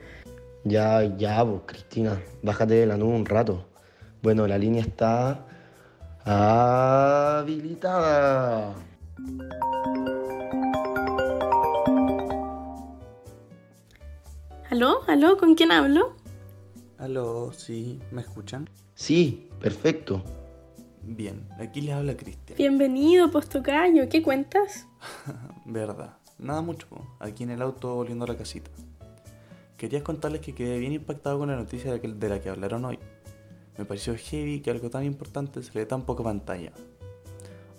Ya, 0.64 1.02
ya, 1.16 1.42
vos, 1.42 1.62
Cristina, 1.64 2.20
bájate 2.42 2.74
de 2.74 2.84
la 2.84 2.98
nube 2.98 3.14
un 3.14 3.24
rato. 3.24 3.66
Bueno, 4.20 4.46
la 4.46 4.58
línea 4.58 4.82
está 4.82 5.46
habilitada. 7.38 7.54
¿Aló? 14.68 15.00
¿Aló? 15.08 15.38
¿Con 15.38 15.54
quién 15.54 15.72
hablo? 15.72 16.16
Aló, 16.98 17.50
sí, 17.54 17.98
¿me 18.10 18.20
escuchan? 18.20 18.68
Sí, 18.94 19.48
perfecto. 19.58 20.22
Bien, 21.04 21.48
aquí 21.58 21.80
les 21.80 21.94
habla 21.94 22.16
Cristian. 22.16 22.56
Bienvenido, 22.56 23.30
Postocaño. 23.30 24.08
¿Qué 24.08 24.22
cuentas? 24.22 24.86
Verdad, 25.64 26.16
nada 26.38 26.62
mucho, 26.62 26.86
aquí 27.18 27.42
en 27.42 27.50
el 27.50 27.62
auto 27.62 27.94
volviendo 27.94 28.24
a 28.24 28.28
la 28.28 28.36
casita. 28.36 28.70
Quería 29.76 30.04
contarles 30.04 30.42
que 30.42 30.54
quedé 30.54 30.78
bien 30.78 30.92
impactado 30.92 31.38
con 31.38 31.48
la 31.48 31.56
noticia 31.56 31.92
de, 31.92 31.98
de 31.98 32.28
la 32.28 32.40
que 32.40 32.50
hablaron 32.50 32.84
hoy. 32.84 32.98
Me 33.76 33.84
pareció 33.84 34.14
heavy 34.16 34.60
que 34.60 34.70
algo 34.70 34.90
tan 34.90 35.04
importante 35.04 35.62
se 35.62 35.72
le 35.74 35.80
dé 35.80 35.86
tan 35.86 36.02
poca 36.02 36.22
pantalla. 36.22 36.72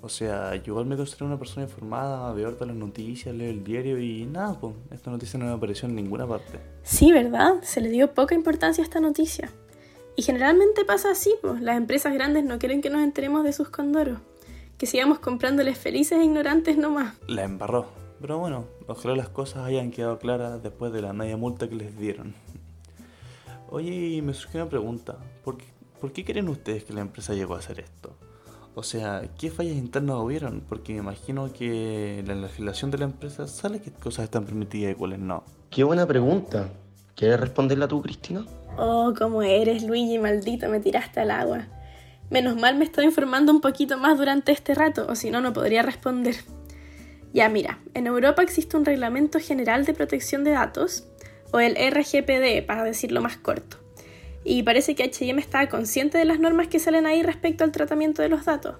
O 0.01 0.09
sea, 0.09 0.53
yo 0.55 0.73
igual 0.73 0.85
me 0.85 0.97
considero 0.97 1.27
una 1.27 1.39
persona 1.39 1.65
informada, 1.65 2.33
veo 2.33 2.51
todas 2.51 2.67
las 2.67 2.75
noticias, 2.75 3.33
leo 3.33 3.49
el 3.49 3.63
diario 3.63 3.97
y 3.97 4.25
nada, 4.25 4.59
pues, 4.59 4.75
esta 4.91 5.09
noticia 5.09 5.39
no 5.39 5.45
me 5.45 5.53
apareció 5.53 5.87
en 5.87 5.95
ninguna 5.95 6.27
parte. 6.27 6.59
Sí, 6.83 7.13
¿verdad? 7.13 7.61
Se 7.61 7.79
le 7.79 7.87
dio 7.87 8.13
poca 8.13 8.35
importancia 8.35 8.83
a 8.83 8.85
esta 8.85 8.99
noticia. 8.99 9.49
Y 10.15 10.21
generalmente 10.21 10.85
pasa 10.85 11.11
así, 11.11 11.33
pues. 11.41 11.61
Las 11.61 11.77
empresas 11.77 12.13
grandes 12.13 12.43
no 12.43 12.59
quieren 12.59 12.81
que 12.81 12.89
nos 12.89 13.01
enteremos 13.01 13.43
de 13.43 13.53
sus 13.53 13.69
condoros. 13.69 14.19
Que 14.77 14.85
sigamos 14.85 15.19
comprándoles 15.19 15.77
felices 15.77 16.19
e 16.19 16.23
ignorantes 16.23 16.77
nomás. 16.77 17.15
La 17.27 17.43
embarró. 17.43 17.87
Pero 18.21 18.39
bueno, 18.39 18.65
ojalá 18.87 19.15
las 19.15 19.29
cosas 19.29 19.65
hayan 19.65 19.91
quedado 19.91 20.17
claras 20.19 20.63
después 20.63 20.93
de 20.93 21.01
la 21.01 21.13
media 21.13 21.35
multa 21.35 21.67
que 21.67 21.75
les 21.75 21.97
dieron. 21.97 22.33
Oye, 23.69 23.91
y 23.91 24.21
me 24.21 24.33
surgió 24.33 24.61
una 24.61 24.69
pregunta. 24.69 25.17
¿Por 25.43 25.57
qué, 25.57 25.65
¿Por 25.99 26.11
qué 26.11 26.23
creen 26.23 26.47
ustedes 26.47 26.83
que 26.83 26.93
la 26.93 27.01
empresa 27.01 27.33
llegó 27.33 27.55
a 27.55 27.59
hacer 27.59 27.79
esto? 27.79 28.15
O 28.75 28.81
sea, 28.81 29.21
¿qué 29.37 29.51
fallas 29.51 29.75
internas 29.75 30.17
hubieron? 30.17 30.61
Porque 30.67 30.93
me 30.93 30.99
imagino 30.99 31.51
que 31.53 32.23
la 32.25 32.33
legislación 32.33 32.91
de 32.91 32.97
la 32.97 33.05
empresa 33.05 33.47
sale 33.47 33.81
qué 33.81 33.91
cosas 33.91 34.25
están 34.25 34.45
permitidas 34.45 34.93
y 34.93 34.95
cuáles 34.95 35.19
no. 35.19 35.43
Qué 35.69 35.83
buena 35.83 36.07
pregunta. 36.07 36.69
¿Quieres 37.15 37.39
responderla 37.39 37.87
tú, 37.87 38.01
Cristina? 38.01 38.45
Oh, 38.77 39.13
cómo 39.17 39.43
eres, 39.43 39.83
Luigi, 39.83 40.17
maldito, 40.17 40.67
me 40.67 40.79
tiraste 40.79 41.19
al 41.19 41.31
agua. 41.31 41.67
Menos 42.31 42.55
mal 42.55 42.75
me 42.75 42.85
estoy 42.85 43.05
informando 43.05 43.51
un 43.51 43.61
poquito 43.61 43.97
más 43.97 44.17
durante 44.17 44.51
este 44.51 44.73
rato, 44.73 45.05
o 45.07 45.15
si 45.15 45.29
no, 45.29 45.41
no 45.41 45.53
podría 45.53 45.83
responder. 45.83 46.35
Ya, 47.33 47.49
mira, 47.49 47.79
en 47.93 48.07
Europa 48.07 48.41
existe 48.41 48.75
un 48.75 48.85
Reglamento 48.85 49.39
General 49.39 49.85
de 49.85 49.93
Protección 49.93 50.43
de 50.43 50.51
Datos, 50.51 51.07
o 51.51 51.59
el 51.59 51.75
RGPD, 51.75 52.65
para 52.65 52.83
decirlo 52.83 53.21
más 53.21 53.37
corto. 53.37 53.77
Y 54.43 54.63
parece 54.63 54.95
que 54.95 55.03
HM 55.03 55.37
está 55.37 55.69
consciente 55.69 56.17
de 56.17 56.25
las 56.25 56.39
normas 56.39 56.67
que 56.67 56.79
salen 56.79 57.05
ahí 57.05 57.21
respecto 57.21 57.63
al 57.63 57.71
tratamiento 57.71 58.23
de 58.23 58.29
los 58.29 58.45
datos. 58.45 58.77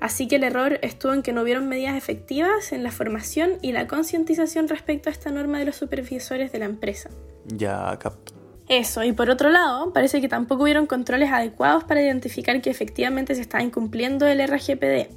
Así 0.00 0.28
que 0.28 0.36
el 0.36 0.44
error 0.44 0.78
estuvo 0.82 1.12
en 1.12 1.22
que 1.22 1.32
no 1.32 1.42
hubieron 1.42 1.68
medidas 1.68 1.96
efectivas 1.96 2.72
en 2.72 2.82
la 2.82 2.90
formación 2.90 3.58
y 3.62 3.72
la 3.72 3.86
concientización 3.86 4.68
respecto 4.68 5.08
a 5.08 5.12
esta 5.12 5.30
norma 5.30 5.58
de 5.58 5.66
los 5.66 5.76
supervisores 5.76 6.52
de 6.52 6.58
la 6.58 6.66
empresa. 6.66 7.10
Ya 7.46 7.96
capto. 7.98 8.35
Eso, 8.68 9.04
y 9.04 9.12
por 9.12 9.30
otro 9.30 9.50
lado, 9.50 9.92
parece 9.92 10.20
que 10.20 10.28
tampoco 10.28 10.64
hubieron 10.64 10.86
controles 10.86 11.30
adecuados 11.30 11.84
para 11.84 12.02
identificar 12.02 12.60
que 12.60 12.70
efectivamente 12.70 13.34
se 13.34 13.40
estaba 13.40 13.62
incumpliendo 13.62 14.26
el 14.26 14.44
RGPD. 14.46 15.08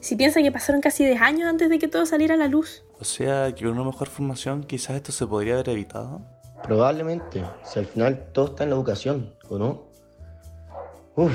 Si 0.00 0.16
piensa 0.16 0.42
que 0.42 0.52
pasaron 0.52 0.80
casi 0.80 1.04
10 1.04 1.20
años 1.20 1.48
antes 1.48 1.70
de 1.70 1.78
que 1.78 1.88
todo 1.88 2.04
saliera 2.04 2.34
a 2.34 2.38
la 2.38 2.48
luz. 2.48 2.82
O 3.00 3.04
sea, 3.04 3.54
que 3.54 3.64
con 3.64 3.72
una 3.72 3.84
mejor 3.84 4.08
formación 4.08 4.64
quizás 4.64 4.96
esto 4.96 5.12
se 5.12 5.26
podría 5.26 5.54
haber 5.54 5.70
evitado. 5.70 6.20
Probablemente, 6.62 7.42
si 7.64 7.78
al 7.78 7.86
final 7.86 8.26
todo 8.32 8.46
está 8.46 8.64
en 8.64 8.70
la 8.70 8.76
educación, 8.76 9.34
¿o 9.48 9.58
no? 9.58 9.82
Uf, 11.16 11.32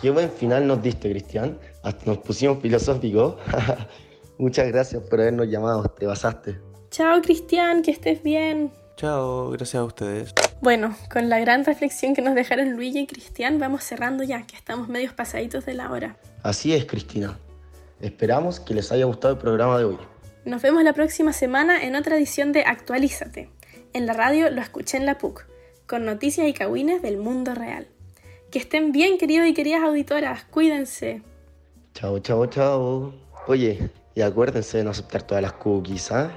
qué 0.00 0.10
buen 0.10 0.30
final 0.30 0.66
nos 0.66 0.82
diste, 0.82 1.10
Cristian. 1.10 1.58
Hasta 1.82 2.06
nos 2.06 2.18
pusimos 2.18 2.58
filosóficos. 2.60 3.36
Muchas 4.38 4.68
gracias 4.68 5.02
por 5.02 5.20
habernos 5.20 5.48
llamado, 5.48 5.82
te 5.84 6.06
basaste. 6.06 6.58
Chao, 6.90 7.20
Cristian, 7.20 7.82
que 7.82 7.90
estés 7.90 8.22
bien. 8.22 8.72
Chao, 8.96 9.50
gracias 9.50 9.80
a 9.80 9.84
ustedes. 9.84 10.34
Bueno, 10.62 10.94
con 11.10 11.30
la 11.30 11.38
gran 11.38 11.64
reflexión 11.64 12.14
que 12.14 12.20
nos 12.20 12.34
dejaron 12.34 12.72
Luigi 12.72 13.00
y 13.00 13.06
Cristian, 13.06 13.58
vamos 13.58 13.82
cerrando 13.82 14.24
ya, 14.24 14.46
que 14.46 14.56
estamos 14.56 14.88
medios 14.88 15.14
pasaditos 15.14 15.64
de 15.64 15.72
la 15.72 15.90
hora. 15.90 16.16
Así 16.42 16.74
es, 16.74 16.84
Cristina. 16.84 17.38
Esperamos 17.98 18.60
que 18.60 18.74
les 18.74 18.92
haya 18.92 19.06
gustado 19.06 19.32
el 19.32 19.40
programa 19.40 19.78
de 19.78 19.84
hoy. 19.84 19.98
Nos 20.44 20.60
vemos 20.60 20.84
la 20.84 20.92
próxima 20.92 21.32
semana 21.32 21.82
en 21.82 21.96
otra 21.96 22.16
edición 22.16 22.52
de 22.52 22.64
Actualízate. 22.64 23.48
En 23.94 24.04
la 24.04 24.12
radio 24.12 24.50
lo 24.50 24.60
escuché 24.60 24.98
en 24.98 25.06
la 25.06 25.16
PUC, 25.16 25.46
con 25.86 26.04
noticias 26.04 26.46
y 26.46 26.52
cagüines 26.52 27.00
del 27.00 27.16
mundo 27.16 27.54
real. 27.54 27.86
Que 28.50 28.58
estén 28.58 28.92
bien, 28.92 29.16
queridos 29.16 29.46
y 29.46 29.54
queridas 29.54 29.82
auditoras, 29.82 30.44
cuídense. 30.44 31.22
Chao, 31.94 32.18
chao, 32.18 32.44
chao. 32.46 33.14
Oye, 33.46 33.90
y 34.14 34.20
acuérdense 34.20 34.76
de 34.76 34.84
no 34.84 34.90
aceptar 34.90 35.22
todas 35.22 35.42
las 35.42 35.54
cookies, 35.54 36.12
¿ah? 36.12 36.30